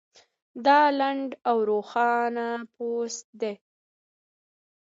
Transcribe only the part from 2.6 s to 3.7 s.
پوسټ دی